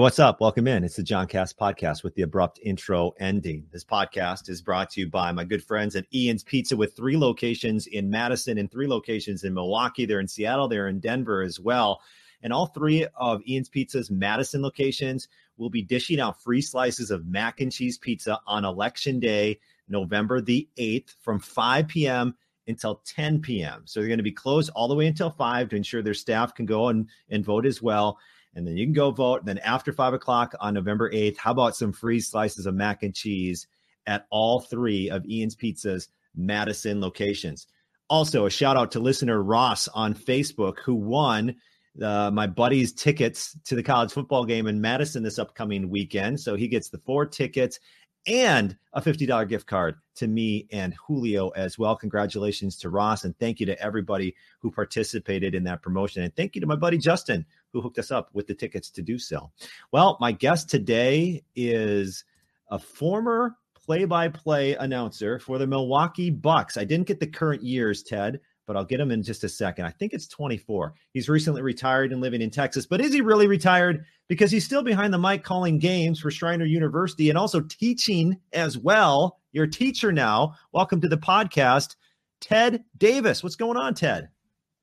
[0.00, 0.40] What's up?
[0.40, 0.82] Welcome in.
[0.82, 3.66] It's the John Cass podcast with the abrupt intro ending.
[3.70, 7.18] This podcast is brought to you by my good friends at Ian's Pizza with three
[7.18, 10.06] locations in Madison and three locations in Milwaukee.
[10.06, 12.00] They're in Seattle, they're in Denver as well.
[12.42, 17.26] And all three of Ian's Pizza's Madison locations will be dishing out free slices of
[17.26, 22.34] mac and cheese pizza on election day, November the 8th from 5 p.m.
[22.68, 23.82] until 10 p.m.
[23.84, 26.54] So they're going to be closed all the way until 5 to ensure their staff
[26.54, 28.18] can go and, and vote as well
[28.54, 29.44] and then you can go vote.
[29.44, 33.14] Then after five o'clock on November 8th, how about some free slices of mac and
[33.14, 33.66] cheese
[34.06, 37.66] at all three of Ian's Pizza's Madison locations?
[38.08, 41.54] Also, a shout out to listener Ross on Facebook who won
[42.02, 46.40] uh, my buddy's tickets to the college football game in Madison this upcoming weekend.
[46.40, 47.78] So he gets the four tickets
[48.26, 51.96] and a $50 gift card to me and Julio as well.
[51.96, 56.22] Congratulations to Ross and thank you to everybody who participated in that promotion.
[56.22, 59.02] And thank you to my buddy Justin who hooked us up with the tickets to
[59.02, 59.50] do so.
[59.92, 62.24] Well, my guest today is
[62.68, 66.76] a former play-by-play announcer for the Milwaukee Bucks.
[66.76, 69.84] I didn't get the current years, Ted, but I'll get him in just a second.
[69.84, 70.94] I think it's 24.
[71.12, 74.04] He's recently retired and living in Texas, but is he really retired?
[74.28, 78.78] Because he's still behind the mic calling games for Schreiner University and also teaching as
[78.78, 79.40] well.
[79.50, 80.54] You're a teacher now.
[80.70, 81.96] Welcome to the podcast,
[82.40, 83.42] Ted Davis.
[83.42, 84.28] What's going on, Ted?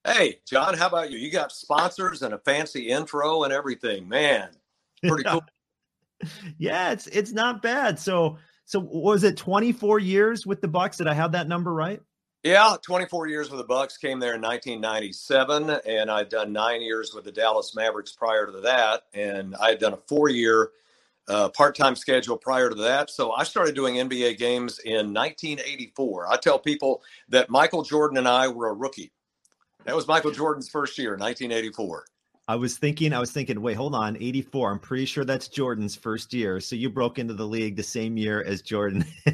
[0.07, 1.17] Hey, John, how about you?
[1.17, 4.07] You got sponsors and a fancy intro and everything.
[4.07, 4.51] Man,
[5.03, 5.43] pretty cool.
[6.57, 7.99] yeah, it's it's not bad.
[7.99, 10.95] So so was it 24 years with the Bucks?
[10.95, 12.01] Did I have that number right?
[12.43, 13.97] Yeah, 24 years with the Bucks.
[13.97, 18.61] Came there in 1997, and I'd done nine years with the Dallas Mavericks prior to
[18.61, 20.69] that, and I had done a four-year
[21.27, 23.09] uh, part-time schedule prior to that.
[23.09, 26.31] So I started doing NBA games in 1984.
[26.31, 29.11] I tell people that Michael Jordan and I were a rookie
[29.87, 32.05] that was Michael Jordan's first year, 1984.
[32.49, 34.71] I was thinking, I was thinking, wait, hold on, 84.
[34.71, 36.59] I'm pretty sure that's Jordan's first year.
[36.59, 39.05] So you broke into the league the same year as Jordan.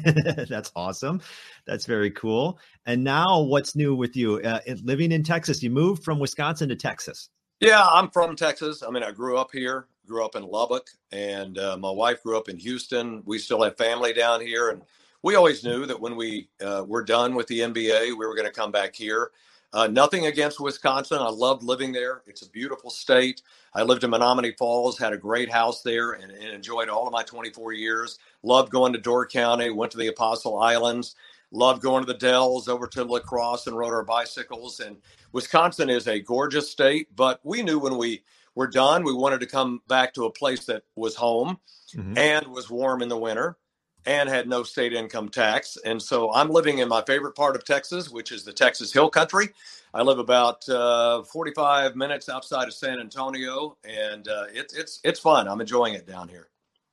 [0.48, 1.20] that's awesome.
[1.66, 2.58] That's very cool.
[2.86, 4.40] And now, what's new with you?
[4.40, 7.30] Uh, living in Texas, you moved from Wisconsin to Texas.
[7.58, 8.82] Yeah, I'm from Texas.
[8.82, 12.36] I mean, I grew up here, grew up in Lubbock, and uh, my wife grew
[12.36, 13.22] up in Houston.
[13.24, 14.70] We still have family down here.
[14.70, 14.82] And
[15.22, 18.46] we always knew that when we uh, were done with the NBA, we were going
[18.46, 19.30] to come back here.
[19.74, 21.18] Uh, nothing against Wisconsin.
[21.18, 22.22] I loved living there.
[22.28, 23.42] It's a beautiful state.
[23.74, 27.12] I lived in Menomonee Falls, had a great house there, and, and, enjoyed all of
[27.12, 28.20] my 24 years.
[28.44, 31.16] Loved going to Door County, went to the Apostle Islands,
[31.50, 34.78] loved going to the Dells, over to La Crosse, and rode our bicycles.
[34.78, 34.98] And
[35.32, 38.22] Wisconsin is a gorgeous state, but we knew when we
[38.54, 41.58] were done, we wanted to come back to a place that was home
[41.96, 42.16] mm-hmm.
[42.16, 43.58] and was warm in the winter
[44.06, 45.78] and had no state income tax.
[45.84, 49.10] And so I'm living in my favorite part of Texas, which is the Texas Hill
[49.10, 49.48] Country.
[49.92, 55.20] I live about uh, 45 minutes outside of San Antonio, and uh, it's it's it's
[55.20, 55.48] fun.
[55.48, 56.48] I'm enjoying it down here.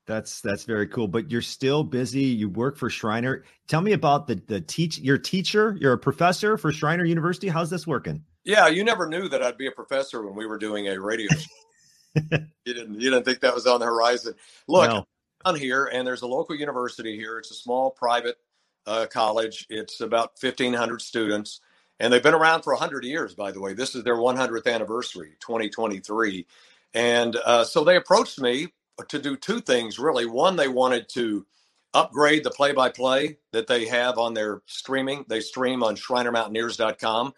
[0.06, 1.08] That's that's very cool.
[1.08, 2.24] But you're still busy.
[2.24, 3.44] You work for Schreiner.
[3.68, 5.00] Tell me about the the teach.
[5.00, 5.78] Your teacher.
[5.82, 7.48] You're a professor for Schreiner University.
[7.48, 8.24] How's this working?
[8.44, 11.30] Yeah, you never knew that I'd be a professor when we were doing a radio.
[12.16, 14.36] you didn't you didn't think that was on the horizon.
[14.68, 15.06] Look, no
[15.44, 17.38] down here, and there's a local university here.
[17.38, 18.38] It's a small private
[18.86, 19.66] uh, college.
[19.70, 21.62] It's about 1,500 students,
[22.00, 23.74] and they've been around for 100 years, by the way.
[23.74, 26.46] This is their 100th anniversary, 2023.
[26.94, 28.70] And uh, so they approached me
[29.08, 30.26] to do two things, really.
[30.26, 31.46] One, they wanted to
[31.94, 35.26] upgrade the play by play that they have on their streaming.
[35.28, 37.34] They stream on SchreinerMountaineers.com.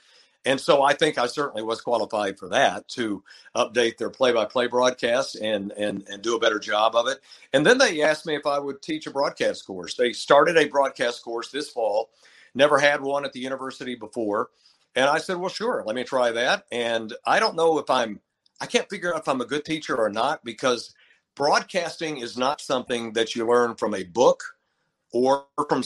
[0.45, 3.23] And so I think I certainly was qualified for that to
[3.55, 7.19] update their play-by-play broadcast and and and do a better job of it.
[7.53, 9.95] And then they asked me if I would teach a broadcast course.
[9.95, 12.09] They started a broadcast course this fall.
[12.55, 14.49] Never had one at the university before.
[14.95, 18.19] And I said, "Well, sure, let me try that." And I don't know if I'm
[18.61, 20.93] I can't figure out if I'm a good teacher or not because
[21.35, 24.43] broadcasting is not something that you learn from a book
[25.11, 25.83] or from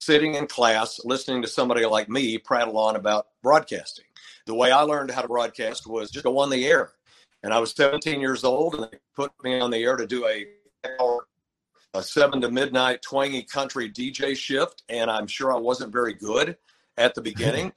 [0.00, 4.04] sitting in class listening to somebody like me prattle on about broadcasting.
[4.46, 6.92] The way I learned how to broadcast was just go on the air.
[7.42, 10.26] And I was 17 years old, and they put me on the air to do
[10.26, 10.46] a
[11.94, 14.82] a seven to midnight twangy country DJ shift.
[14.88, 16.56] And I'm sure I wasn't very good
[16.96, 17.66] at the beginning.
[17.66, 17.72] yeah.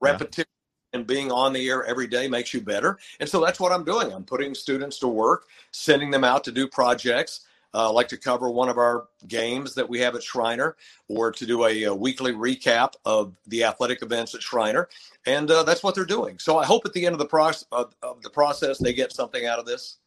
[0.00, 0.46] Repetition
[0.92, 2.98] and being on the air every day makes you better.
[3.20, 4.12] And so that's what I'm doing.
[4.12, 8.50] I'm putting students to work, sending them out to do projects uh, like to cover
[8.50, 10.76] one of our games that we have at Schreiner
[11.08, 14.88] or to do a, a weekly recap of the athletic events at Schreiner.
[15.26, 16.38] And uh, that's what they're doing.
[16.38, 19.12] So I hope at the end of the, process, of, of the process they get
[19.12, 19.98] something out of this.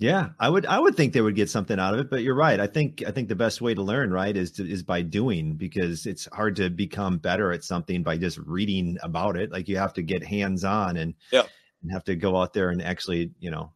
[0.00, 2.36] Yeah, I would I would think they would get something out of it, but you're
[2.36, 2.60] right.
[2.60, 5.54] I think I think the best way to learn, right, is to, is by doing
[5.54, 9.50] because it's hard to become better at something by just reading about it.
[9.50, 11.42] Like you have to get hands on and yeah.
[11.82, 13.72] and have to go out there and actually, you know,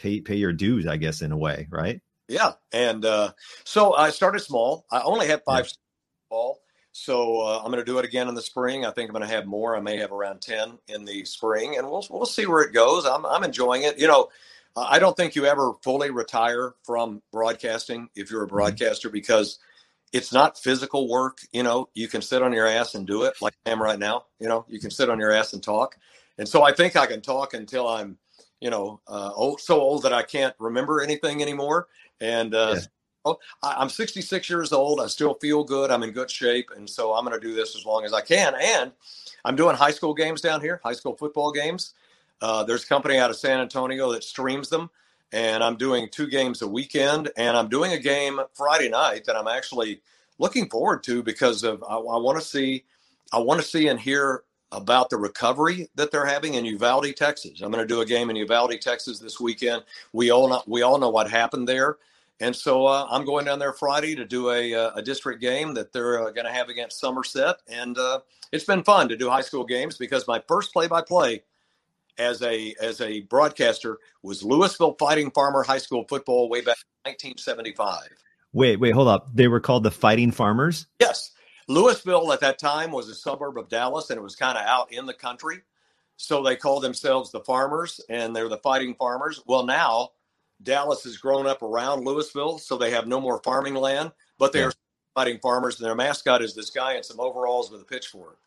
[0.00, 2.00] pay pay your dues, I guess, in a way, right?
[2.28, 3.32] Yeah, and uh,
[3.64, 4.86] so I started small.
[4.90, 5.72] I only had five yeah.
[6.30, 6.60] ball,
[6.92, 8.84] so uh, I'm going to do it again in the spring.
[8.84, 9.76] I think I'm going to have more.
[9.76, 13.04] I may have around ten in the spring, and we'll we'll see where it goes.
[13.04, 13.98] I'm I'm enjoying it.
[13.98, 14.28] You know,
[14.76, 18.56] I don't think you ever fully retire from broadcasting if you're a mm-hmm.
[18.56, 19.14] broadcaster mm-hmm.
[19.14, 19.58] because
[20.12, 21.38] it's not physical work.
[21.52, 23.98] You know, you can sit on your ass and do it like I am right
[23.98, 24.24] now.
[24.38, 25.96] You know, you can sit on your ass and talk.
[26.38, 28.18] And so I think I can talk until I'm,
[28.60, 31.88] you know, uh, old, so old that I can't remember anything anymore.
[32.20, 32.80] And uh, yeah.
[33.24, 35.00] oh, I, am 66 years old.
[35.00, 35.90] I still feel good.
[35.90, 36.70] I'm in good shape.
[36.76, 38.54] And so I'm going to do this as long as I can.
[38.60, 38.92] And
[39.44, 41.94] I'm doing high school games down here, high school football games.
[42.42, 44.90] Uh, there's a company out of San Antonio that streams them
[45.32, 49.36] and I'm doing two games a weekend, and I'm doing a game Friday night that
[49.36, 50.00] I'm actually
[50.38, 52.84] looking forward to because of I, I want to see
[53.32, 57.60] I want to see and hear about the recovery that they're having in Uvalde, Texas.
[57.60, 59.84] I'm going to do a game in Uvalde, Texas this weekend.
[60.12, 61.98] We all know, we all know what happened there,
[62.40, 65.74] and so uh, I'm going down there Friday to do a, uh, a district game
[65.74, 68.20] that they're uh, going to have against Somerset, and uh,
[68.52, 71.42] it's been fun to do high school games because my first play-by-play
[72.18, 77.10] as a as a broadcaster was Lewisville Fighting Farmer High School football way back in
[77.10, 78.08] 1975.
[78.52, 79.28] Wait, wait, hold up.
[79.34, 80.86] They were called the Fighting Farmers?
[81.00, 81.30] Yes.
[81.70, 84.92] Lewisville at that time was a suburb of Dallas and it was kind of out
[84.92, 85.60] in the country.
[86.16, 89.40] So they called themselves the Farmers and they're the Fighting Farmers.
[89.46, 90.10] Well, now
[90.62, 94.64] Dallas has grown up around Lewisville, so they have no more farming land, but they're
[94.64, 94.72] yeah.
[95.14, 98.38] fighting farmers and their mascot is this guy in some overalls with a pitchfork.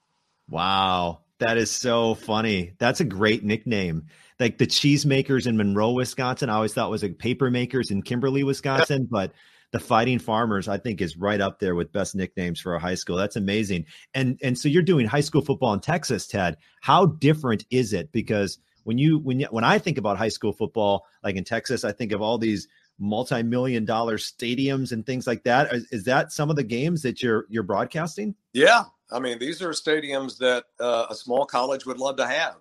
[0.50, 1.20] Wow.
[1.40, 2.74] That is so funny.
[2.78, 4.08] That's a great nickname.
[4.40, 8.44] Like the cheesemakers in Monroe, Wisconsin, I always thought was like paper makers in Kimberly,
[8.44, 9.32] Wisconsin, but
[9.74, 12.94] the Fighting Farmers, I think, is right up there with best nicknames for a high
[12.94, 13.18] school.
[13.18, 13.86] That's amazing.
[14.14, 16.58] And and so you're doing high school football in Texas, Ted.
[16.82, 18.12] How different is it?
[18.12, 21.84] Because when you when you, when I think about high school football, like in Texas,
[21.84, 22.68] I think of all these
[23.00, 25.74] multi-million dollar stadiums and things like that.
[25.74, 28.36] Is, is that some of the games that you're you're broadcasting?
[28.54, 32.58] Yeah, I mean, these are stadiums that uh, a small college would love to have.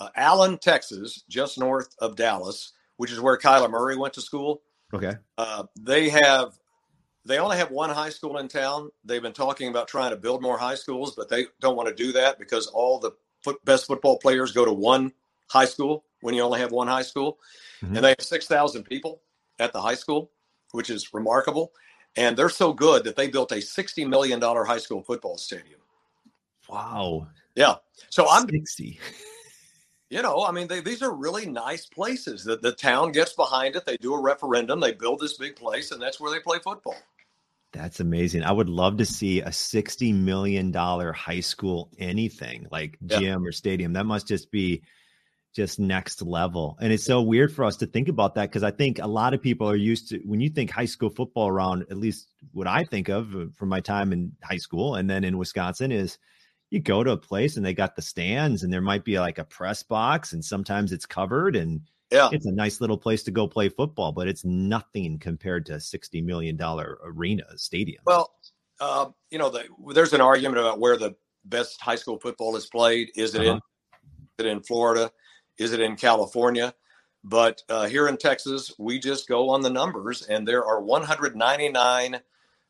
[0.00, 4.62] Uh, Allen, Texas, just north of Dallas, which is where Kyler Murray went to school.
[4.92, 5.14] Okay.
[5.38, 6.58] Uh, they have,
[7.24, 8.90] they only have one high school in town.
[9.04, 11.94] They've been talking about trying to build more high schools, but they don't want to
[11.94, 15.12] do that because all the foot, best football players go to one
[15.48, 17.38] high school when you only have one high school.
[17.82, 17.96] Mm-hmm.
[17.96, 19.20] And they have 6,000 people
[19.58, 20.30] at the high school,
[20.72, 21.72] which is remarkable.
[22.16, 25.80] And they're so good that they built a $60 million high school football stadium.
[26.68, 27.28] Wow.
[27.54, 27.76] Yeah.
[28.10, 29.00] So I'm 60.
[30.14, 32.44] You know, I mean, they, these are really nice places.
[32.44, 33.84] that the town gets behind it.
[33.84, 34.78] They do a referendum.
[34.78, 36.94] They build this big place, and that's where they play football.
[37.72, 38.44] That's amazing.
[38.44, 43.48] I would love to see a $60 million high school anything like gym yeah.
[43.48, 43.94] or stadium.
[43.94, 44.84] That must just be
[45.52, 46.78] just next level.
[46.80, 49.34] And it's so weird for us to think about that because I think a lot
[49.34, 52.68] of people are used to when you think high school football around, at least what
[52.68, 56.18] I think of uh, from my time in high school and then in Wisconsin is–
[56.74, 59.38] you go to a place and they got the stands and there might be like
[59.38, 62.28] a press box and sometimes it's covered and yeah.
[62.32, 65.78] it's a nice little place to go play football, but it's nothing compared to a
[65.78, 68.02] $60 million arena stadium.
[68.04, 68.34] Well,
[68.80, 72.66] uh, you know, the, there's an argument about where the best high school football is
[72.66, 73.10] played.
[73.16, 73.52] Is it uh-huh.
[73.52, 75.10] in, is it in Florida?
[75.58, 76.74] Is it in California?
[77.22, 82.20] But uh, here in Texas, we just go on the numbers, and there are 199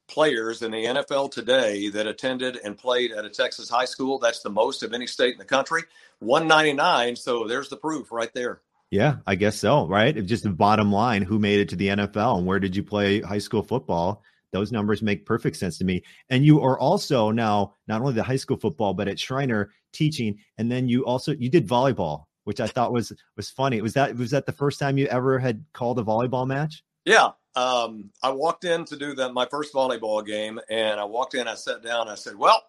[0.06, 4.18] players in the NFL today that attended and played at a Texas high school.
[4.18, 5.82] That's the most of any state in the country.
[6.20, 7.16] 199.
[7.16, 8.60] So there's the proof right there.
[8.90, 9.86] Yeah, I guess so.
[9.86, 10.16] Right.
[10.16, 12.82] It's just the bottom line who made it to the NFL and where did you
[12.82, 14.22] play high school football?
[14.52, 16.04] Those numbers make perfect sense to me.
[16.30, 20.38] And you are also now not only the high school football, but at Schreiner teaching.
[20.58, 23.80] And then you also you did volleyball, which I thought was was funny.
[23.80, 26.84] Was that was that the first time you ever had called a volleyball match?
[27.04, 31.34] Yeah, um, I walked in to do that my first volleyball game, and I walked
[31.34, 31.46] in.
[31.46, 32.08] I sat down.
[32.08, 32.62] I said, "Well,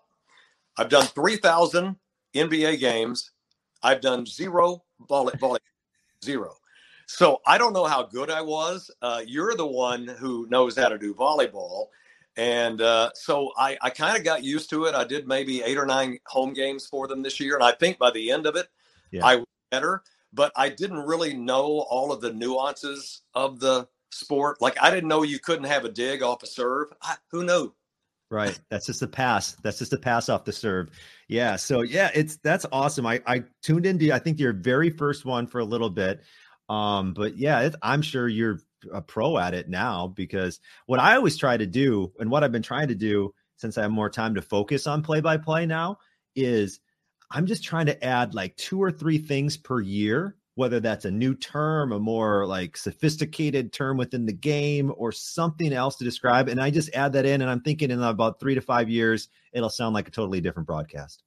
[0.77, 1.95] I've done three thousand
[2.35, 3.31] NBA games.
[3.81, 5.59] I've done zero volley, volley
[6.23, 6.55] zero.
[7.07, 8.89] So I don't know how good I was.
[9.01, 11.87] Uh, you're the one who knows how to do volleyball."
[12.37, 14.95] And uh, so I, I kind of got used to it.
[14.95, 17.55] I did maybe eight or nine home games for them this year.
[17.55, 18.67] And I think by the end of it,
[19.11, 19.25] yeah.
[19.25, 24.62] I was better, but I didn't really know all of the nuances of the sport.
[24.62, 26.88] Like I didn't know you couldn't have a dig off a serve.
[27.01, 27.74] I, who knew?
[28.31, 28.60] Right.
[28.69, 29.53] That's just a pass.
[29.63, 30.89] That's just a pass off the serve.
[31.27, 31.57] Yeah.
[31.57, 33.05] So yeah, it's that's awesome.
[33.05, 36.22] I I tuned into I think your very first one for a little bit.
[36.67, 38.60] Um, but yeah, I'm sure you're
[38.91, 42.51] a pro at it now because what I always try to do and what I've
[42.51, 45.65] been trying to do since I have more time to focus on play by play
[45.65, 46.00] now
[46.36, 46.79] is
[47.29, 51.12] I'm just trying to add like two or three things per year whether that's a
[51.12, 56.47] new term, a more like sophisticated term within the game, or something else to describe.
[56.47, 59.27] And I just add that in, and I'm thinking in about three to five years,
[59.51, 61.24] it'll sound like a totally different broadcast.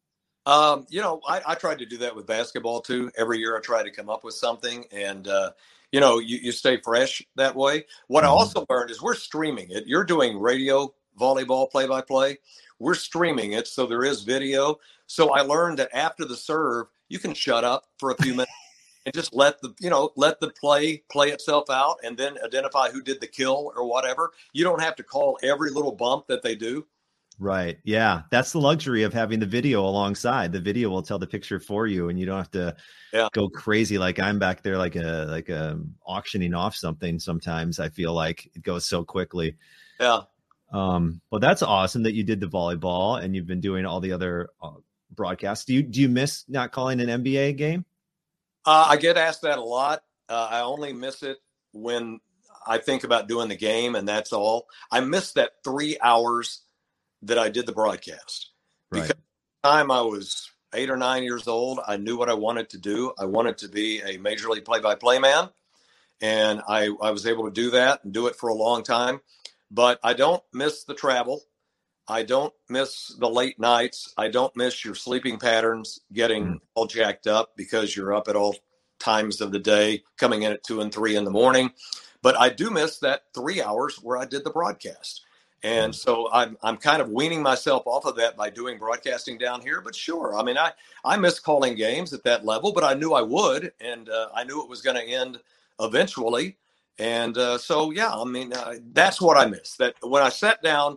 [0.46, 3.10] Um, you know, I, I tried to do that with basketball too.
[3.18, 5.50] Every year I try to come up with something and, uh,
[5.92, 7.84] you know, you, you stay fresh that way.
[8.06, 8.28] What mm-hmm.
[8.28, 9.86] I also learned is we're streaming it.
[9.86, 12.38] You're doing radio volleyball play by play.
[12.78, 13.66] We're streaming it.
[13.66, 14.76] So there is video.
[15.06, 18.52] So I learned that after the serve, you can shut up for a few minutes
[19.08, 22.90] and just let the, you know, let the play play itself out and then identify
[22.90, 24.32] who did the kill or whatever.
[24.52, 26.86] You don't have to call every little bump that they do.
[27.40, 27.78] Right.
[27.84, 28.22] Yeah.
[28.30, 30.52] That's the luxury of having the video alongside.
[30.52, 32.76] The video will tell the picture for you and you don't have to
[33.12, 33.28] yeah.
[33.32, 37.78] go crazy like I'm back there like a like a auctioning off something sometimes.
[37.78, 39.56] I feel like it goes so quickly.
[40.00, 40.22] Yeah.
[40.72, 44.12] Um well that's awesome that you did the volleyball and you've been doing all the
[44.12, 44.72] other uh,
[45.14, 45.64] broadcasts.
[45.64, 47.84] Do you do you miss not calling an NBA game?
[48.68, 50.02] Uh, I get asked that a lot.
[50.28, 51.38] Uh, I only miss it
[51.72, 52.20] when
[52.66, 54.66] I think about doing the game and that's all.
[54.92, 56.60] I miss that 3 hours
[57.22, 58.50] that I did the broadcast.
[58.90, 59.04] Right.
[59.04, 59.16] Because
[59.64, 63.14] time I was eight or nine years old, I knew what I wanted to do.
[63.18, 65.48] I wanted to be a major league play by play man.
[66.20, 69.22] And I, I was able to do that and do it for a long time.
[69.70, 71.42] But I don't miss the travel.
[72.08, 74.14] I don't miss the late nights.
[74.16, 76.60] I don't miss your sleeping patterns getting mm.
[76.74, 78.56] all jacked up because you're up at all
[78.98, 81.70] times of the day, coming in at two and three in the morning.
[82.22, 85.22] But I do miss that three hours where I did the broadcast.
[85.62, 89.60] And so I'm I'm kind of weaning myself off of that by doing broadcasting down
[89.60, 89.80] here.
[89.80, 90.72] But sure, I mean I
[91.04, 94.44] I miss calling games at that level, but I knew I would, and uh, I
[94.44, 95.38] knew it was going to end
[95.80, 96.56] eventually.
[97.00, 99.74] And uh, so yeah, I mean uh, that's what I miss.
[99.76, 100.96] That when I sat down,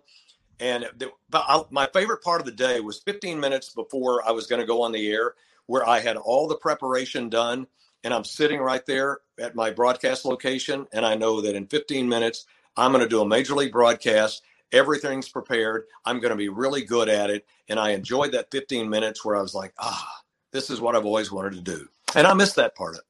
[0.62, 4.48] and the, I, my favorite part of the day was 15 minutes before I was
[4.48, 5.34] going to go on the air,
[5.66, 7.68] where I had all the preparation done,
[8.04, 12.08] and I'm sitting right there at my broadcast location, and I know that in 15
[12.08, 12.46] minutes
[12.78, 15.86] I'm going to do a major league broadcast Everything's prepared.
[16.06, 17.46] I'm going to be really good at it.
[17.68, 21.06] And I enjoyed that 15 minutes where I was like, ah, this is what I've
[21.06, 21.88] always wanted to do.
[22.16, 23.06] And I missed that part of it.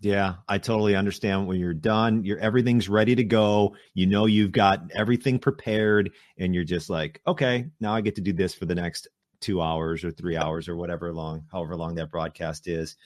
[0.00, 3.74] Yeah, I totally understand when you're done, you're everything's ready to go.
[3.94, 8.20] You know you've got everything prepared and you're just like, okay, now I get to
[8.20, 9.08] do this for the next
[9.40, 12.96] 2 hours or 3 hours or whatever long however long that broadcast is.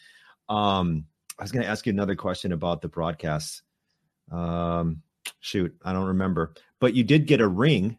[0.49, 1.05] Um
[1.39, 3.63] I was going to ask you another question about the broadcasts.
[4.31, 5.03] Um
[5.39, 6.55] shoot, I don't remember.
[6.81, 7.99] But you did get a ring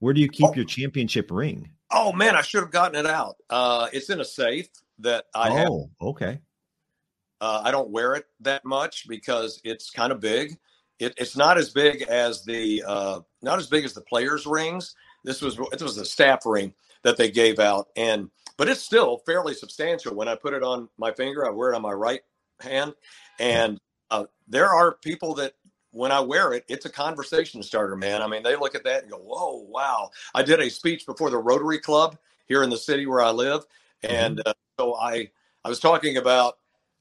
[0.00, 0.54] where do you keep oh.
[0.54, 1.70] your championship ring?
[1.92, 3.36] Oh man, I should have gotten it out.
[3.48, 4.68] Uh, it's in a safe
[4.98, 6.08] that I oh, have.
[6.08, 6.40] okay.
[7.40, 10.58] Uh, I don't wear it that much because it's kind of big.
[10.98, 14.94] It, it's not as big as the uh, not as big as the players' rings.
[15.24, 19.18] This was it was a staff ring that they gave out, and but it's still
[19.24, 20.14] fairly substantial.
[20.14, 22.20] When I put it on my finger, I wear it on my right
[22.60, 22.94] hand,
[23.38, 23.80] and
[24.10, 25.54] uh, there are people that
[25.92, 28.22] when I wear it, it's a conversation starter, man.
[28.22, 31.30] I mean, they look at that and go, "Whoa, wow!" I did a speech before
[31.30, 33.64] the Rotary Club here in the city where I live,
[34.02, 34.48] and mm-hmm.
[34.48, 35.30] uh, so I
[35.64, 36.58] I was talking about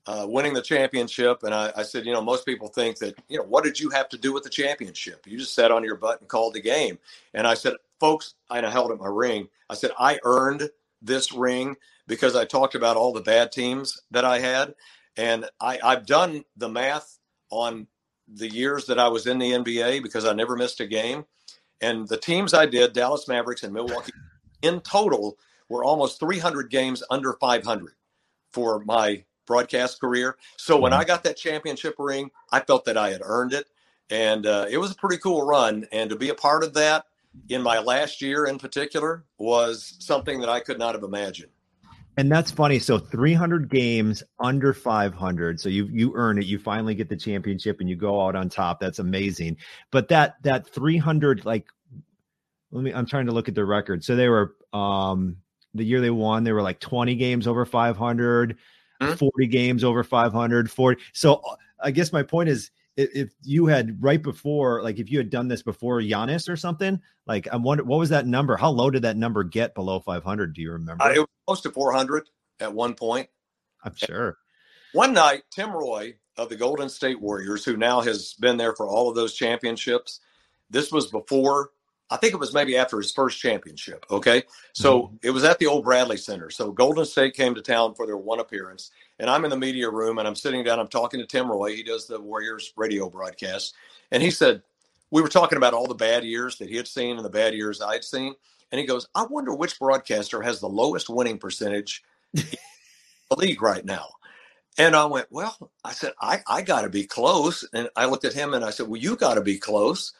[0.09, 3.37] uh, winning the championship, and I, I, said, you know, most people think that, you
[3.37, 5.27] know, what did you have to do with the championship?
[5.27, 6.97] You just sat on your butt and called the game.
[7.35, 9.49] And I said, folks, and I held up my ring.
[9.69, 10.67] I said, I earned
[10.99, 11.75] this ring
[12.07, 14.73] because I talked about all the bad teams that I had,
[15.15, 17.19] and I, I've done the math
[17.51, 17.85] on
[18.27, 21.25] the years that I was in the NBA because I never missed a game.
[21.81, 24.13] And the teams I did, Dallas Mavericks and Milwaukee,
[24.63, 25.37] in total
[25.69, 27.93] were almost 300 games under 500
[28.51, 30.37] for my broadcast career.
[30.55, 33.65] So when I got that championship ring, I felt that I had earned it.
[34.09, 35.85] And uh, it was a pretty cool run.
[35.91, 37.05] And to be a part of that
[37.49, 41.51] in my last year in particular was something that I could not have imagined.
[42.17, 42.79] And that's funny.
[42.79, 45.59] So 300 games under 500.
[45.59, 46.45] So you you earn it.
[46.45, 48.79] You finally get the championship and you go out on top.
[48.79, 49.57] That's amazing.
[49.89, 51.65] But that that 300 like
[52.71, 54.03] let me I'm trying to look at the record.
[54.03, 55.37] So they were um
[55.73, 58.57] the year they won, they were like 20 games over 500,
[58.99, 59.13] mm-hmm.
[59.13, 61.01] 40 games over 500, 40.
[61.13, 65.17] So uh, I guess my point is if you had right before, like if you
[65.17, 68.57] had done this before Giannis or something, like I'm wondering what was that number?
[68.57, 70.53] How low did that number get below 500?
[70.53, 71.03] Do you remember?
[71.03, 72.29] Uh, it was close to 400
[72.59, 73.29] at one point.
[73.83, 74.37] I'm sure.
[74.91, 78.87] One night, Tim Roye of the Golden State Warriors, who now has been there for
[78.87, 80.19] all of those championships,
[80.69, 81.69] this was before
[82.09, 84.05] I think it was maybe after his first championship.
[84.09, 84.43] Okay.
[84.73, 85.15] So mm-hmm.
[85.21, 86.49] it was at the old Bradley Center.
[86.49, 88.91] So Golden State came to town for their one appearance.
[89.19, 90.79] And I'm in the media room and I'm sitting down.
[90.79, 91.75] I'm talking to Tim Roye.
[91.75, 93.75] He does the Warriors radio broadcast.
[94.11, 94.63] And he said,
[95.11, 97.53] We were talking about all the bad years that he had seen and the bad
[97.53, 98.33] years I'd seen.
[98.71, 102.43] And he goes, I wonder which broadcaster has the lowest winning percentage in
[103.29, 104.07] the league right now.
[104.77, 107.67] And I went, well, I said, I, I got to be close.
[107.73, 110.13] And I looked at him and I said, well, you got to be close.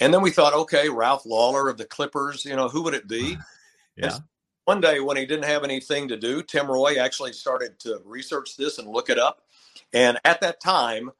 [0.00, 3.08] And then we thought, okay, Ralph Lawler of the Clippers, you know, who would it
[3.08, 3.36] be?
[3.96, 4.18] yeah.
[4.64, 8.56] one day when he didn't have anything to do, Tim Roye actually started to research
[8.56, 9.42] this and look it up.
[9.92, 11.10] And at that time,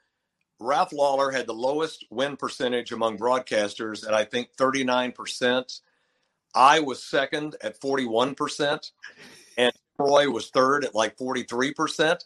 [0.60, 5.80] Ralph Lawler had the lowest win percentage among broadcasters at I think 39%.
[6.54, 8.92] I was second at 41%,
[9.58, 12.20] and Roye was third at like 43%.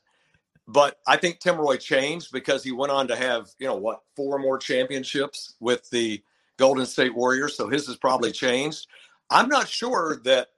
[0.66, 4.02] But I think Tim Roye changed because he went on to have, you know, what,
[4.14, 6.22] four more championships with the
[6.58, 7.56] Golden State Warriors.
[7.56, 8.86] So his has probably changed.
[9.30, 10.48] I'm not sure that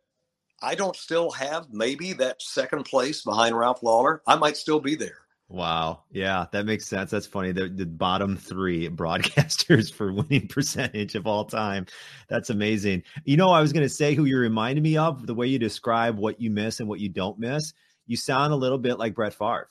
[0.63, 4.23] I don't still have maybe that second place behind Ralph Lawler.
[4.27, 5.19] I might still be there.
[5.49, 6.05] Wow.
[6.13, 7.11] Yeah, that makes sense.
[7.11, 7.51] That's funny.
[7.51, 11.87] The, the bottom three broadcasters for winning percentage of all time.
[12.29, 13.03] That's amazing.
[13.25, 15.59] You know, I was going to say who you reminded me of, the way you
[15.59, 17.73] describe what you miss and what you don't miss.
[18.07, 19.69] You sound a little bit like Brett Favre.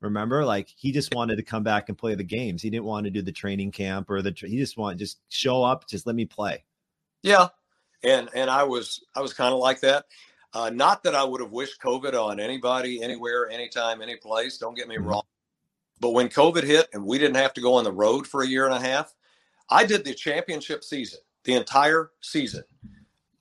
[0.00, 2.62] Remember, like he just wanted to come back and play the games.
[2.62, 4.32] He didn't want to do the training camp or the.
[4.34, 6.64] He just wanted just show up, just let me play.
[7.22, 7.48] Yeah,
[8.02, 10.06] and and I was I was kind of like that.
[10.52, 14.58] Uh, not that I would have wished COVID on anybody, anywhere, anytime, any place.
[14.58, 15.06] Don't get me mm-hmm.
[15.06, 15.22] wrong.
[16.00, 18.46] But when COVID hit and we didn't have to go on the road for a
[18.46, 19.14] year and a half,
[19.68, 22.64] I did the championship season, the entire season,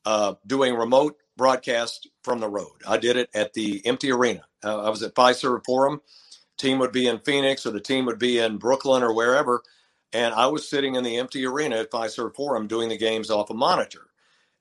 [0.06, 2.74] uh, doing remote broadcast from the road.
[2.86, 4.42] I did it at the empty arena.
[4.64, 6.02] Uh, I was at Fiserv Forum.
[6.60, 9.64] Team would be in Phoenix or the team would be in Brooklyn or wherever.
[10.14, 13.50] And I was sitting in the empty arena at Fiserv Forum doing the games off
[13.50, 14.08] a monitor.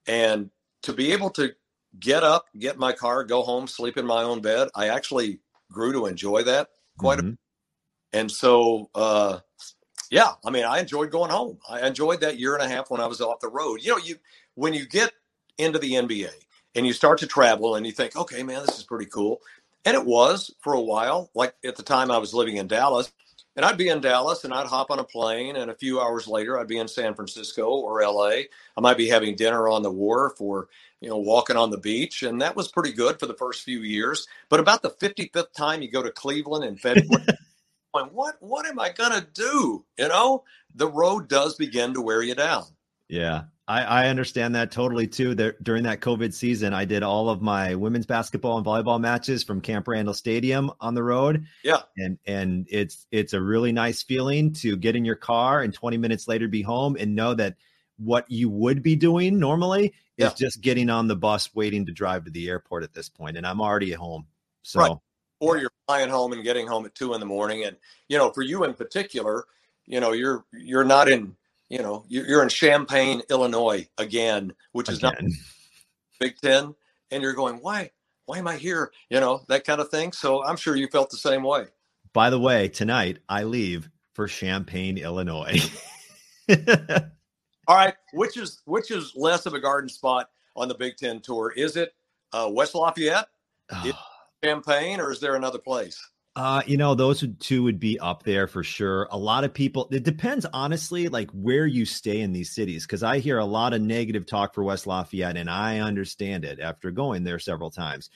[0.07, 0.51] And
[0.83, 1.53] to be able to
[1.99, 4.69] get up, get my car, go home, sleep in my own bed.
[4.75, 5.41] I actually
[5.71, 7.29] grew to enjoy that quite mm-hmm.
[7.29, 7.39] a bit.
[8.13, 9.41] And so, uh,
[10.11, 11.59] yeah, I mean, I enjoyed going home.
[11.69, 13.81] I enjoyed that year and a half when I was off the road.
[13.83, 14.17] You know, you
[14.55, 15.13] when you get
[15.59, 16.31] into the NBA
[16.75, 19.41] and you start to travel and you think, okay, man, this is pretty cool.
[19.85, 21.31] And it was for a while.
[21.35, 23.13] Like at the time I was living in Dallas,
[23.59, 26.29] and I'd be in Dallas and I'd hop on a plane, and a few hours
[26.29, 28.29] later, I'd be in San Francisco or LA.
[28.29, 30.69] I might be having dinner on the wharf or,
[31.01, 32.23] you know, walking on the beach.
[32.23, 34.29] And that was pretty good for the first few years.
[34.49, 37.27] But about the 55th time you go to Cleveland in February,
[37.91, 39.85] what, what am I going to do?
[39.99, 42.63] You know, the road does begin to wear you down.
[43.09, 43.45] Yeah.
[43.69, 45.35] I, I understand that totally too.
[45.35, 49.45] There, during that COVID season, I did all of my women's basketball and volleyball matches
[49.45, 51.45] from Camp Randall Stadium on the road.
[51.63, 55.73] Yeah, and and it's it's a really nice feeling to get in your car and
[55.73, 57.57] 20 minutes later be home and know that
[57.99, 60.35] what you would be doing normally is yeah.
[60.35, 63.47] just getting on the bus waiting to drive to the airport at this point, and
[63.47, 64.27] I'm already at home.
[64.63, 64.97] So, right.
[65.41, 67.77] or you're flying home and getting home at two in the morning, and
[68.09, 69.45] you know, for you in particular,
[69.85, 71.37] you know, you're you're not in
[71.69, 75.13] you know, you're in Champaign, Illinois again, which is again.
[75.21, 75.33] not
[76.19, 76.75] Big Ten,
[77.11, 77.91] and you're going, why,
[78.27, 78.91] why am I here?
[79.11, 80.13] You know, that kind of thing.
[80.13, 81.67] So I'm sure you felt the same way.
[82.13, 85.61] By the way, tonight I leave for Champaign, Illinois.
[87.69, 91.21] All right, which is which is less of a garden spot on the Big Ten
[91.21, 91.53] tour?
[91.55, 91.95] Is it
[92.33, 93.29] uh, West Lafayette,
[94.45, 96.01] Champaign, or is there another place?
[96.39, 99.09] Uh, you know, those two would be up there for sure.
[99.11, 103.03] A lot of people, it depends honestly, like where you stay in these cities, because
[103.03, 106.93] I hear a lot of negative talk for West Lafayette, and I understand it after
[106.93, 108.09] going there several times.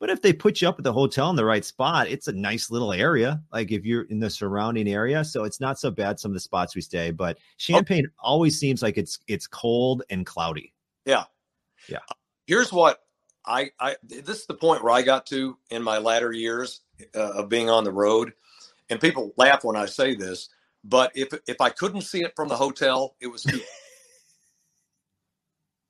[0.00, 2.32] But if they put you up at the hotel in the right spot, it's a
[2.32, 3.44] nice little area.
[3.52, 6.18] Like if you're in the surrounding area, so it's not so bad.
[6.18, 7.42] Some of the spots we stay, but oh.
[7.58, 8.14] Champaign okay.
[8.18, 10.74] always seems like it's it's cold and cloudy.
[11.06, 11.26] Yeah,
[11.88, 11.98] yeah.
[12.44, 12.98] Here's what
[13.46, 16.80] I I this is the point where I got to in my latter years
[17.14, 18.32] uh, of being on the road,
[18.90, 20.48] and people laugh when I say this,
[20.84, 23.58] but if if I couldn't see it from the hotel, it was too.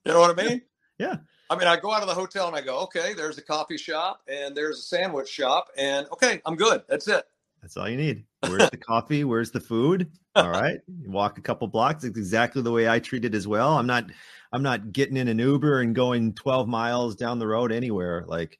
[0.05, 0.63] you know what I mean?
[0.99, 1.17] Yeah.
[1.51, 3.79] I mean, I go out of the hotel and I go, okay, there's a coffee
[3.79, 6.83] shop and there's a sandwich shop, and okay, I'm good.
[6.89, 7.25] That's it.
[7.63, 8.25] That's all you need.
[8.41, 9.25] Where's the coffee?
[9.25, 10.11] Where's the food?
[10.35, 10.81] All right.
[10.87, 12.05] You walk a couple blocks.
[12.05, 13.77] It's exactly the way I treat it as well.
[13.77, 14.05] I'm not
[14.53, 18.25] I'm not getting in an Uber and going 12 miles down the road anywhere.
[18.27, 18.59] Like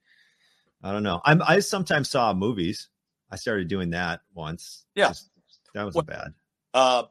[0.83, 1.21] I don't know.
[1.25, 2.89] I'm I sometimes saw movies.
[3.31, 4.87] I started doing that once.
[4.95, 5.09] Yeah.
[5.09, 5.31] Just,
[5.75, 6.35] that wasn't well, bad.
[6.75, 7.03] Uh,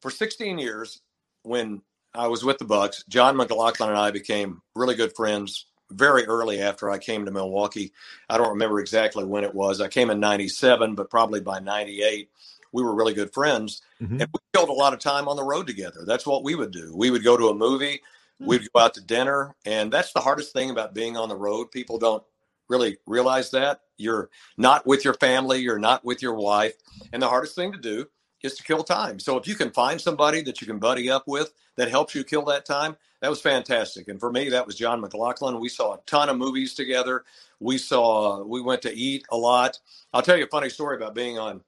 [0.00, 1.00] for 16 years,
[1.42, 1.82] when
[2.14, 6.60] I was with the Bucks, Jon McGlocklin and I became really good friends very early
[6.60, 7.92] after I came to Milwaukee.
[8.28, 9.80] I don't remember exactly when it was.
[9.80, 12.30] I came in 97, but probably by 98,
[12.72, 13.82] we were really good friends.
[14.02, 14.20] Mm-hmm.
[14.20, 16.04] And we killed a lot of time on the road together.
[16.06, 16.92] That's what we would do.
[16.96, 18.00] We would go to a movie,
[18.40, 18.46] mm-hmm.
[18.46, 19.54] we'd go out to dinner.
[19.64, 21.70] And that's the hardest thing about being on the road.
[21.70, 22.24] People don't
[22.68, 26.74] really realize that you're not with your family, you're not with your wife.
[27.12, 28.06] And the hardest thing to do
[28.42, 29.18] is to kill time.
[29.18, 32.24] So if you can find somebody that you can buddy up with that helps you
[32.24, 34.08] kill that time, that was fantastic.
[34.08, 35.60] And for me, that was Jon McGlocklin.
[35.60, 37.24] We saw a ton of movies together.
[37.60, 39.78] We saw, we went to eat a lot.
[40.12, 41.62] I'll tell you a funny story about being on,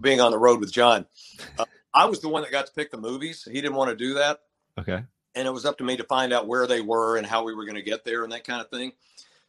[0.00, 1.06] being on the road with John.
[1.58, 3.48] Uh, I was the one that got to pick the movies.
[3.50, 4.40] He didn't want to do that.
[4.78, 5.02] Okay.
[5.34, 7.54] And it was up to me to find out where they were and how we
[7.54, 8.92] were going to get there and that kind of thing.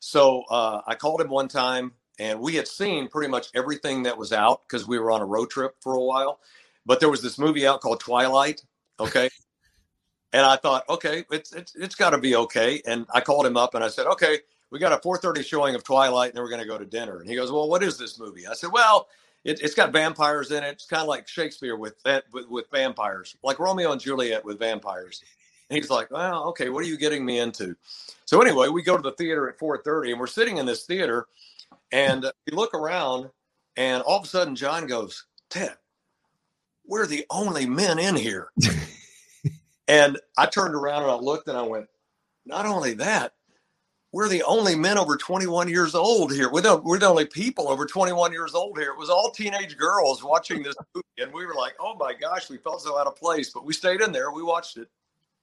[0.05, 4.17] So uh, I called him one time and we had seen pretty much everything that
[4.17, 6.41] was out because we were on a road trip for a while.
[6.85, 8.65] But there was this movie out called Twilight.
[8.99, 9.29] Okay.
[10.33, 12.81] and I thought, okay, it's it's it's got to be okay.
[12.85, 14.39] And I called him up and I said, okay,
[14.71, 17.19] we got a 4:30 showing of Twilight, and then we're going to go to dinner.
[17.19, 18.45] And he goes, well, what is this movie?
[18.45, 19.07] I said, well,
[19.45, 20.71] it, has got vampires in it.
[20.71, 21.95] It's kind of like Shakespeare with,
[22.33, 25.23] with with vampires, like Romeo and Juliet with vampires.
[25.73, 27.75] He's like, well, okay, what are you getting me into?
[28.25, 31.27] So anyway, we go to the theater at 4:30, and we're sitting in this theater,
[31.91, 33.29] and we look around,
[33.75, 35.75] and all of a sudden, John goes, Ted,
[36.85, 38.49] we're the only men in here.
[39.87, 41.87] and I turned around and I looked and I went,
[42.45, 43.33] not only that,
[44.11, 46.51] we're the only men over 21 years old here.
[46.51, 48.91] We're the, we're the only people over 21 years old here.
[48.91, 51.07] It was all teenage girls watching this movie.
[51.17, 53.49] And we were like, oh my gosh, we felt so out of place.
[53.49, 54.31] But we stayed in there.
[54.31, 54.87] We watched it.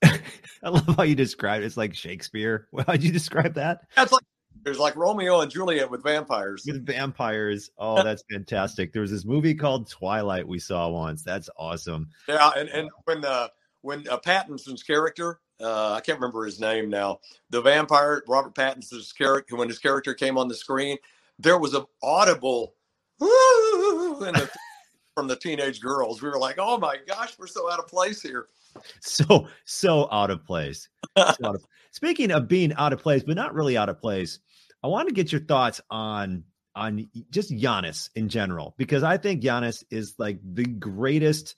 [0.62, 1.66] I love how you describe it.
[1.66, 2.68] It's like Shakespeare.
[2.86, 3.82] How'd you describe that?
[3.96, 4.22] That's like
[4.62, 6.64] there's like Romeo and Juliet with vampires.
[6.66, 7.70] With vampires.
[7.78, 8.92] Oh, that's fantastic.
[8.92, 11.22] There was this movie called Twilight we saw once.
[11.22, 12.08] That's awesome.
[12.28, 13.48] Yeah, and and when uh
[13.82, 19.12] when uh, Pattinson's character, uh, I can't remember his name now, the vampire Robert Pattinson's
[19.12, 20.98] character, when his character came on the screen,
[21.38, 22.74] there was an audible
[23.20, 24.50] the,
[25.20, 26.22] from the teenage girls.
[26.22, 28.46] We were like, "Oh my gosh, we're so out of place here."
[29.00, 30.88] So so out of place.
[31.14, 34.38] So out of, speaking of being out of place, but not really out of place,
[34.82, 36.42] I want to get your thoughts on
[36.74, 41.56] on just Giannis in general because I think Giannis is like the greatest,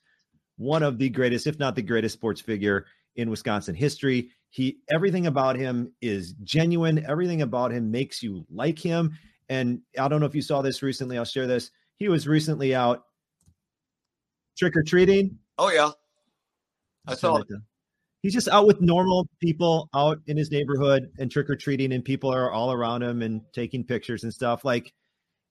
[0.57, 4.31] one of the greatest, if not the greatest, sports figure in Wisconsin history.
[4.51, 7.07] He everything about him is genuine.
[7.09, 9.17] Everything about him makes you like him.
[9.49, 11.17] And I don't know if you saw this recently.
[11.17, 11.71] I'll share this.
[11.95, 13.05] He was recently out
[14.57, 15.39] trick or treating.
[15.59, 15.91] Oh yeah,
[17.07, 17.49] I saw it
[18.23, 22.05] he's just out with normal people out in his neighborhood and trick or treating, and
[22.05, 24.65] people are all around him and taking pictures and stuff.
[24.65, 24.93] Like,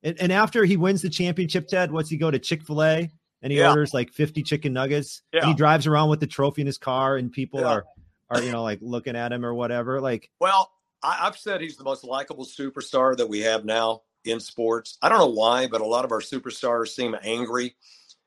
[0.03, 3.11] and, and after he wins the championship, Ted, what's he go to Chick fil A
[3.41, 3.69] and he yeah.
[3.69, 5.21] orders like 50 chicken nuggets?
[5.33, 5.45] Yeah.
[5.45, 7.67] he drives around with the trophy in his car, and people yeah.
[7.67, 7.85] are,
[8.29, 10.01] are, you know, like looking at him or whatever.
[10.01, 10.71] Like, well,
[11.03, 14.97] I, I've said he's the most likable superstar that we have now in sports.
[15.01, 17.75] I don't know why, but a lot of our superstars seem angry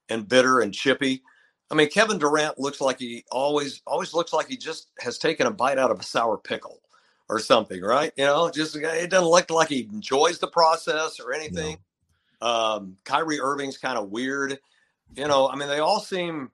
[0.08, 1.22] and bitter and chippy.
[1.70, 5.46] I mean, Kevin Durant looks like he always always looks like he just has taken
[5.46, 6.80] a bite out of a sour pickle
[7.28, 8.12] or something, right?
[8.16, 11.78] You know, just it doesn't look like he enjoys the process or anything.
[12.40, 12.46] No.
[12.46, 14.58] Um, Kyrie Irving's kind of weird.
[15.16, 16.50] You know, I mean, they all seem.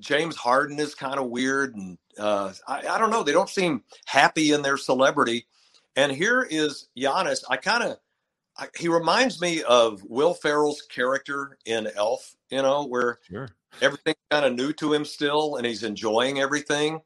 [0.00, 3.22] James Harden is kind of weird, and uh, I, I don't know.
[3.22, 5.46] They don't seem happy in their celebrity.
[5.94, 7.44] And here is Giannis.
[7.48, 7.98] I kind of
[8.76, 12.34] he reminds me of Will Ferrell's character in Elf.
[12.50, 13.48] You know, where sure
[13.80, 17.00] everything's kind of new to him still, and he's enjoying everything.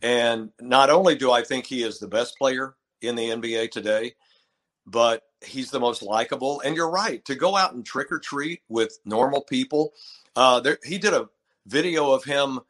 [0.00, 4.14] And not only do I think he is the best player in the NBA today,
[4.86, 6.60] but he's the most likable.
[6.60, 9.92] And you're right to go out and trick or treat with normal people.
[10.34, 11.28] Uh, there, he did a
[11.66, 12.60] video of him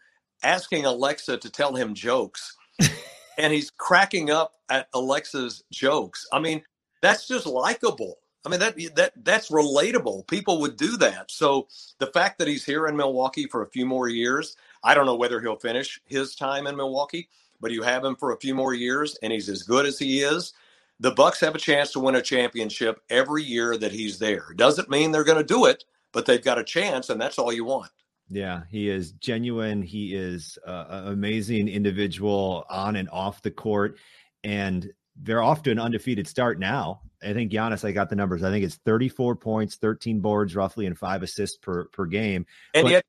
[0.42, 2.56] asking Alexa to tell him jokes,
[3.38, 6.26] and he's cracking up at Alexa's jokes.
[6.32, 6.62] I mean,
[7.02, 8.18] that's just likable.
[8.44, 10.26] I mean that that that's relatable.
[10.26, 11.30] People would do that.
[11.30, 15.06] So the fact that he's here in Milwaukee for a few more years, I don't
[15.06, 17.28] know whether he'll finish his time in Milwaukee,
[17.60, 20.22] but you have him for a few more years and he's as good as he
[20.22, 20.54] is.
[20.98, 24.46] The Bucks have a chance to win a championship every year that he's there.
[24.56, 27.52] Doesn't mean they're going to do it, but they've got a chance and that's all
[27.52, 27.90] you want.
[28.28, 29.82] Yeah, he is genuine.
[29.82, 33.98] He is an amazing individual on and off the court
[34.42, 37.02] and they're off to an undefeated start now.
[37.22, 38.42] I think Giannis, I got the numbers.
[38.42, 42.46] I think it's 34 points, 13 boards roughly, and five assists per per game.
[42.74, 43.04] And but, yet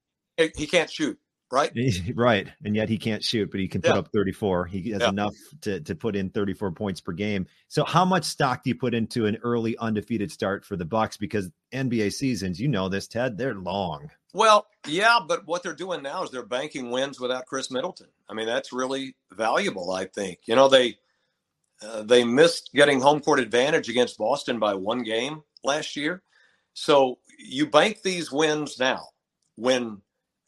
[0.56, 1.20] he can't shoot,
[1.52, 1.72] right?
[2.16, 2.48] Right.
[2.64, 4.00] And yet he can't shoot, but he can put yeah.
[4.00, 4.66] up 34.
[4.66, 5.10] He has yeah.
[5.10, 7.48] enough to, to put in 34 points per game.
[7.68, 11.18] So how much stock do you put into an early undefeated start for the Bucks?
[11.18, 14.10] Because NBA seasons, you know this, Ted, they're long.
[14.34, 18.08] Well, yeah, but what they're doing now is they're banking wins without Khris Middleton.
[18.28, 20.40] I mean, that's really valuable, I think.
[20.46, 20.98] You know, they
[21.86, 26.22] uh, they missed getting home court advantage against Boston by one game last year.
[26.74, 29.10] So you bank these wins now
[29.56, 30.02] when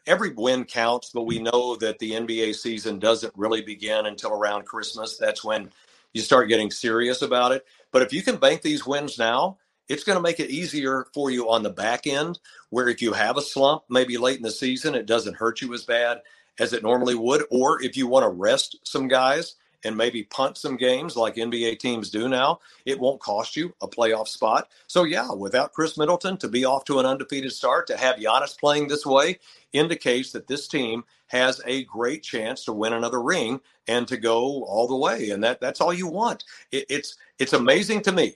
[0.08, 4.65] every win counts, but we know that the NBA season doesn't really begin until around
[4.65, 5.17] Christmas.
[5.17, 5.69] That's when
[6.13, 7.65] you start getting serious about it.
[7.91, 11.30] But if you can bank these wins now it's going to make it easier for
[11.30, 14.52] you on the back end, where if you have a slump, maybe late in the
[14.52, 16.21] season, it doesn't hurt you as bad
[16.60, 17.43] as it normally would.
[17.52, 21.80] Or if you want to rest some guys and maybe punt some games like NBA
[21.80, 24.69] teams do now, it won't cost you a playoff spot.
[24.88, 28.60] So, yeah, without Khris Middleton to be off to an undefeated start, to have Giannis
[28.60, 29.39] playing this way
[29.71, 34.63] indicates that this team has a great chance to win another ring and to go
[34.63, 35.30] all the way.
[35.30, 36.43] And that that's all you want.
[36.71, 38.36] It, it's it's amazing to me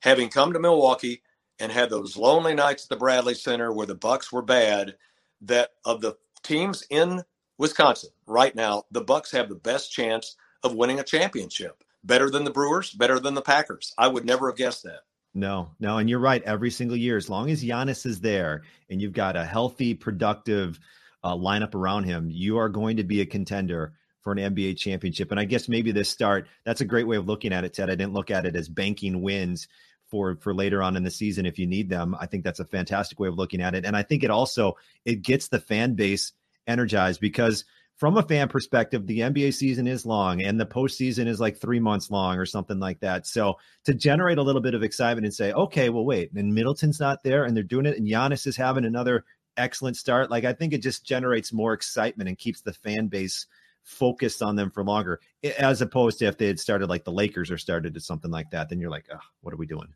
[0.00, 1.22] having come to Milwaukee
[1.58, 4.96] and had those lonely nights at the Bradley Center where the Bucks were bad,
[5.42, 7.22] that of the teams in
[7.58, 11.82] Wisconsin right now, the Bucks have the best chance of winning a championship.
[12.04, 13.92] Better than the Brewers, better than the Packers.
[13.98, 15.00] I would never have guessed that.
[15.34, 16.42] No, no, and you're right.
[16.42, 20.78] Every single year, as long as Giannis is there and you've got a healthy, productive
[21.22, 23.92] uh, lineup around him, you are going to be a contender
[24.22, 25.30] for an NBA championship.
[25.30, 27.90] And I guess maybe this start, that's a great way of looking at it, Ted.
[27.90, 29.68] I didn't look at it as banking wins
[30.10, 32.16] for for later on in the season if you need them.
[32.18, 33.84] I think that's a fantastic way of looking at it.
[33.84, 36.32] And I think it also it gets the fan base
[36.66, 37.64] energized because
[37.98, 41.80] from a fan perspective, the NBA season is long and the postseason is like three
[41.80, 43.26] months long or something like that.
[43.26, 47.00] So to generate a little bit of excitement and say, okay, well, wait, and Middleton's
[47.00, 49.24] not there and they're doing it, and Giannis is having another
[49.56, 50.30] excellent start.
[50.30, 53.46] Like I think it just generates more excitement and keeps the fan base
[53.82, 55.20] focused on them for longer,
[55.58, 58.50] as opposed to if they had started like the Lakers or started to something like
[58.50, 58.68] that.
[58.68, 59.92] Then you're like, oh, what are we doing?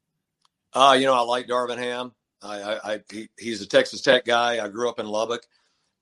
[0.73, 2.12] Uh, you know, I like Darvin Ham.
[2.43, 4.65] I, I, I he, he's a Texas Tech guy.
[4.65, 5.47] I grew up in Lubbock,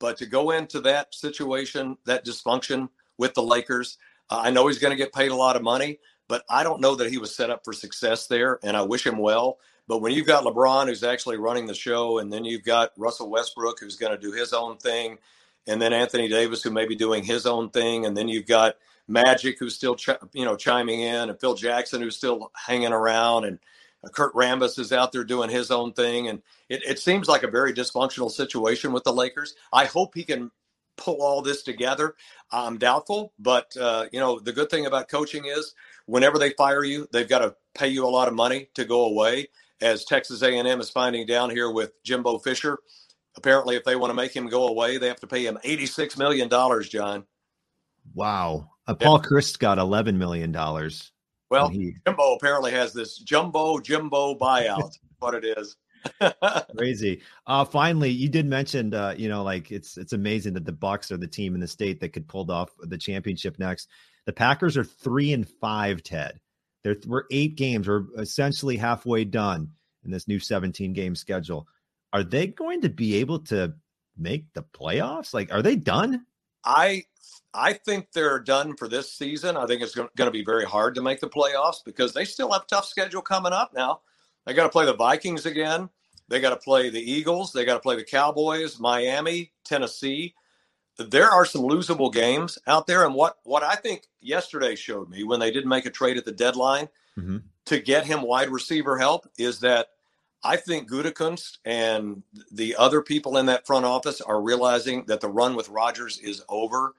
[0.00, 3.98] but to go into that situation, that dysfunction with the Lakers,
[4.30, 6.80] uh, I know he's going to get paid a lot of money, but I don't
[6.80, 8.58] know that he was set up for success there.
[8.64, 9.58] And I wish him well.
[9.86, 13.28] But when you've got LeBron, who's actually running the show, and then you've got Russell
[13.28, 15.18] Westbrook, who's going to do his own thing,
[15.66, 18.76] and then Anthony Davis, who may be doing his own thing, and then you've got
[19.08, 23.44] Magic, who's still ch- you know chiming in, and Phil Jackson, who's still hanging around,
[23.44, 23.58] and
[24.12, 27.50] Kurt Rambis is out there doing his own thing, and it, it seems like a
[27.50, 29.54] very dysfunctional situation with the Lakers.
[29.72, 30.50] I hope he can
[30.96, 32.14] pull all this together.
[32.50, 35.74] I'm doubtful, but uh, you know the good thing about coaching is
[36.06, 39.04] whenever they fire you, they've got to pay you a lot of money to go
[39.04, 39.48] away.
[39.82, 42.78] As Texas A&M is finding down here with Jimbo Fisher,
[43.36, 46.18] apparently if they want to make him go away, they have to pay him $86
[46.18, 46.50] million,
[46.82, 47.24] John.
[48.14, 48.68] Wow.
[48.86, 49.28] Uh, Paul yeah.
[49.28, 50.52] Chryst got $11 million.
[51.50, 51.94] Well, he...
[52.06, 54.98] Jimbo apparently has this jumbo Jimbo buyout.
[55.18, 55.76] what it is.
[56.76, 57.20] Crazy.
[57.46, 61.12] Uh, finally, you did mention, uh, you know, like it's it's amazing that the Bucks
[61.12, 63.88] are the team in the state that could pull off the championship next.
[64.24, 66.02] The Packers are three and five.
[66.02, 66.40] Ted,
[66.84, 67.86] They're, we're eight games.
[67.86, 69.72] We're essentially halfway done
[70.04, 71.68] in this new 17 game schedule
[72.12, 73.74] are they going to be able to
[74.16, 75.32] make the playoffs?
[75.32, 76.26] Like, are they done?
[76.64, 77.04] I
[77.52, 79.56] I think they're done for this season.
[79.56, 82.52] I think it's going to be very hard to make the playoffs because they still
[82.52, 84.00] have tough schedule coming up now.
[84.46, 85.88] They got to play the Vikings again.
[86.28, 87.52] They got to play the Eagles.
[87.52, 90.34] They got to play the Cowboys, Miami, Tennessee.
[90.96, 93.04] There are some losable games out there.
[93.04, 96.24] And what, what I think yesterday showed me when they didn't make a trade at
[96.24, 97.38] the deadline mm-hmm.
[97.66, 99.88] to get him wide receiver help is that–
[100.42, 105.29] I think Gutekunst and the other people in that front office are realizing that the
[105.29, 106.94] run with Rodgers is over,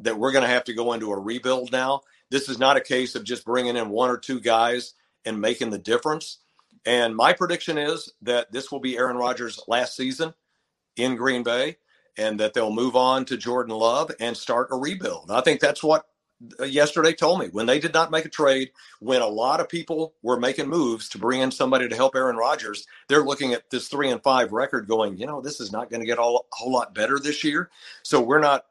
[0.00, 2.02] that we're going to have to go into a rebuild now.
[2.30, 5.70] This is not a case of just bringing in one or two guys and making
[5.70, 6.38] the difference.
[6.84, 10.34] And my prediction is that this will be Aaron Rodgers' last season
[10.96, 11.76] in Green Bay
[12.18, 15.30] and that they'll move on to Jordan Love and start a rebuild.
[15.30, 16.06] I think that's what
[16.58, 19.68] Uh, yesterday told me when they did not make a trade, when a lot of
[19.68, 23.70] people were making moves to bring in somebody to help Aaron Rodgers, they're looking at
[23.70, 26.46] this three and five record, going, you know, this is not going to get all,
[26.52, 27.70] a whole lot better this year.
[28.02, 28.64] So we're not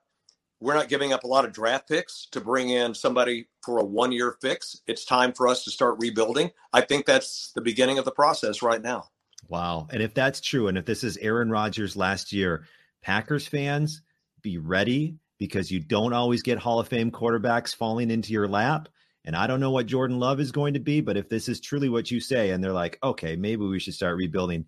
[0.59, 3.83] we're not giving up a lot of draft picks to bring in somebody for a
[3.83, 4.79] one year fix.
[4.87, 6.51] It's time for us to start rebuilding.
[6.71, 9.09] I think that's the beginning of the process right now.
[9.49, 9.87] Wow.
[9.89, 12.65] And if that's true, and if this is Aaron Rodgers last year,
[13.01, 14.01] Packers fans,
[14.41, 18.87] be ready because you don't always get Hall of Fame quarterbacks falling into your lap.
[19.25, 21.59] And I don't know what Jordan Love is going to be, but if this is
[21.59, 24.65] truly what you say, and they're like, okay, maybe we should start rebuilding,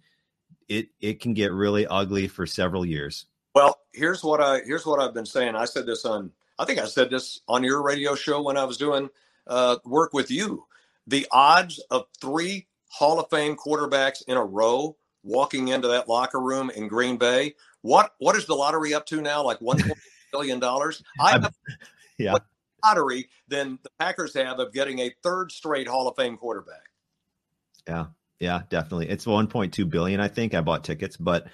[0.67, 3.27] it it can get really ugly for several years.
[3.53, 5.55] Well, here's what I here's what I've been saying.
[5.55, 8.63] I said this on I think I said this on your radio show when I
[8.63, 9.12] was doing
[9.45, 10.65] uh, work with you.
[11.05, 16.39] The odds of three Hall of Fame quarterbacks in a row walking into that locker
[16.39, 17.53] room in Green Bay.
[17.83, 19.43] What what is the lottery up to now?
[19.43, 19.77] Like one
[20.34, 21.02] billion dollars.
[21.19, 21.54] I have
[22.17, 22.36] yeah.
[22.84, 26.89] lottery than the Packers have of getting a third straight Hall of Fame quarterback.
[27.88, 28.08] Yeah,
[28.39, 29.10] yeah, definitely.
[29.10, 30.19] It's 1.2 billion.
[30.19, 31.48] I think I bought tickets, but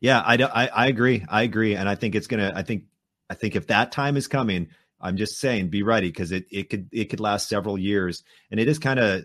[0.00, 1.24] yeah, I, I, I agree.
[1.28, 2.52] I agree, and I think it's gonna.
[2.54, 2.84] I think
[3.28, 4.68] I think if that time is coming,
[5.00, 8.60] I'm just saying, be ready because it it could it could last several years, and
[8.60, 9.24] it is kind of.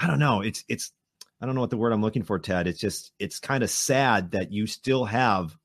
[0.00, 0.42] I don't know.
[0.42, 0.92] It's it's
[1.40, 2.68] I don't know what the word I'm looking for, Ted.
[2.68, 5.56] It's just it's kind of sad that you still have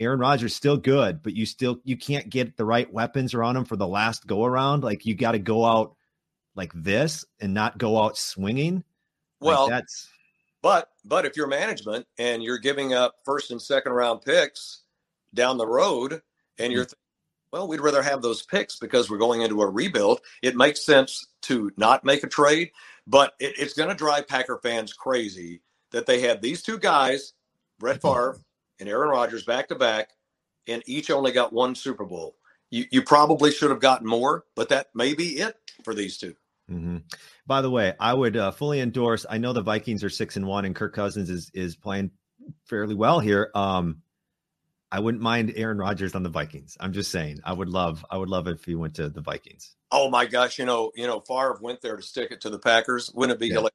[0.00, 3.64] Aaron Rodgers still good, but you still you can't get the right weapons around him
[3.64, 4.82] for the last go around.
[4.82, 5.94] Like you got to go out
[6.56, 8.82] like this and not go out swinging.
[9.40, 10.08] Well, like that's
[10.62, 14.82] but but if you're management and you're giving up first and second round picks
[15.32, 16.22] down the road,
[16.58, 16.94] and you're mm-hmm.
[17.52, 20.20] well, we'd rather have those picks because we're going into a rebuild.
[20.42, 22.70] It makes sense to not make a trade,
[23.06, 25.60] but it, it's going to drive Packer fans crazy
[25.92, 27.34] that they had these two guys,
[27.78, 28.38] Brett Favre
[28.80, 30.10] and Aaron Rodgers, back to back,
[30.66, 32.36] and each only got one Super Bowl.
[32.70, 36.34] You, you probably should have gotten more, but that may be it for these 2
[36.70, 36.96] mm-hmm.
[37.46, 39.26] By the way, I would uh, fully endorse.
[39.28, 42.10] I know the Vikings are six and one, and Kirk Cousins is is playing
[42.64, 43.50] fairly well here.
[43.54, 44.02] Um,
[44.90, 46.76] I wouldn't mind Aaron Rodgers on the Vikings.
[46.78, 49.74] I'm just saying, I would love, I would love if he went to the Vikings.
[49.90, 52.60] Oh my gosh, you know, you know, Favre went there to stick it to the
[52.60, 53.10] Packers.
[53.12, 53.54] Wouldn't it be yeah.
[53.54, 53.72] hilarious?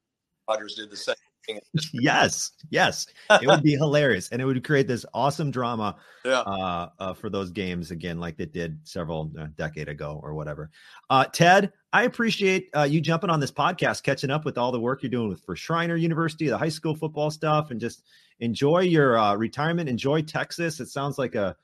[0.48, 1.14] Rodgers did the same.
[1.92, 5.96] yes, yes, it would be hilarious, and it would create this awesome drama.
[6.22, 6.40] Yeah.
[6.40, 10.70] Uh, uh, for those games again, like they did several uh, decade ago or whatever.
[11.08, 14.78] Uh, Ted, I appreciate uh, you jumping on this podcast, catching up with all the
[14.78, 18.04] work you're doing with for Schreiner University, the high school football stuff, and just
[18.40, 19.88] enjoy your uh, retirement.
[19.88, 20.78] Enjoy Texas.
[20.78, 21.56] It sounds like a,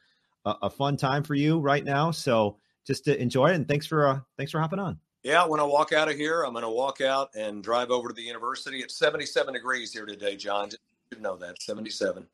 [0.47, 2.11] a, a fun time for you right now.
[2.11, 3.57] So just to enjoy it.
[3.57, 4.99] And thanks for uh, thanks for hopping on.
[5.27, 8.07] Yeah, when I walk out of here, I'm going to walk out and drive over
[8.07, 8.79] to the university.
[8.79, 10.69] It's 77 degrees here today, John.
[11.11, 12.25] You know that 77.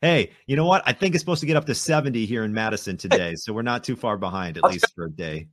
[0.00, 0.84] Hey, you know what?
[0.86, 3.62] I think it's supposed to get up to 70 here in Madison today, so we're
[3.62, 5.48] not too far behind, at least for a day.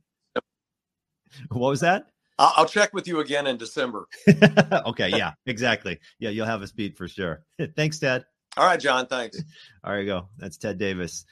[1.48, 2.06] What was that?
[2.38, 4.06] I'll check with you again in December.
[4.86, 5.98] okay, yeah, exactly.
[6.20, 7.42] Yeah, you'll have a speed for sure.
[7.76, 8.24] Thanks, Ted.
[8.56, 9.08] All right, John.
[9.08, 9.42] Thanks.
[9.82, 10.28] All right, go.
[10.38, 11.24] That's Ted Davis,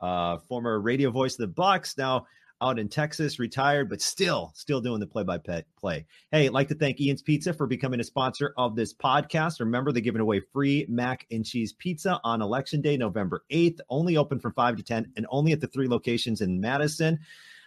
[0.00, 1.96] uh, former radio voice of the Bucks.
[1.96, 2.26] Now
[2.64, 6.06] out in Texas, retired, but still, still doing the play-by-play.
[6.32, 9.60] Hey, I'd like to thank Ian's Pizza for becoming a sponsor of this podcast.
[9.60, 13.80] Remember, they're giving away free mac and cheese pizza on Election Day, November eighth.
[13.90, 17.18] Only open from five to ten, and only at the three locations in Madison.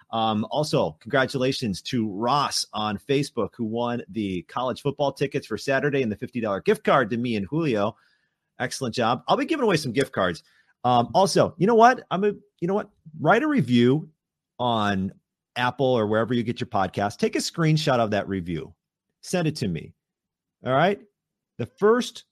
[0.09, 6.01] Um, also, congratulations to Ross on Facebook, who won the college football tickets for Saturday
[6.01, 7.95] and the $50 gift card to me and Julio.
[8.59, 9.23] Excellent job.
[9.27, 10.43] I'll be giving away some gift cards.
[10.83, 12.03] Um, also, you know what?
[12.09, 12.31] I'm a,
[12.61, 12.89] you know what?
[13.19, 14.09] Write a review
[14.59, 15.11] on
[15.55, 17.17] Apple or wherever you get your podcast.
[17.17, 18.73] Take a screenshot of that review.
[19.21, 19.93] Send it to me.
[20.65, 20.99] All right.
[21.57, 22.25] The first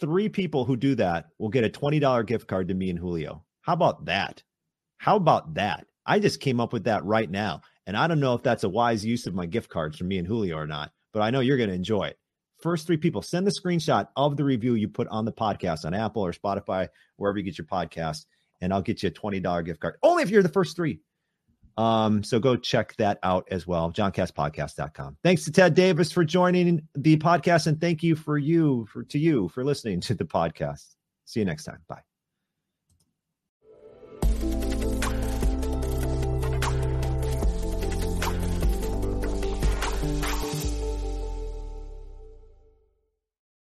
[0.00, 3.44] three people who do that will get a $20 gift card to me and Julio.
[3.60, 4.42] How about that?
[4.98, 5.86] How about that?
[6.06, 7.60] I just came up with that right now.
[7.86, 10.18] And I don't know if that's a wise use of my gift cards for me
[10.18, 12.18] and Julio or not, but I know you're going to enjoy it
[12.64, 15.92] first three people send the screenshot of the review you put on the podcast on
[15.92, 18.24] Apple or Spotify, wherever you get your podcast,
[18.62, 19.96] and I'll get you a $20 gift card.
[20.02, 20.98] Only if you're the first three.
[21.76, 23.92] Um, so go check that out as well.
[23.92, 25.16] JohnCastPodcast.com.
[25.22, 29.18] Thanks to Ted Davis for joining the podcast, and thank you for you for to
[29.18, 30.94] you for listening to the podcast.
[31.24, 31.78] See you next time.
[31.88, 32.13] Bye.